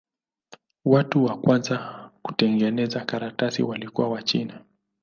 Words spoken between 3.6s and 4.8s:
walikuwa Wachina.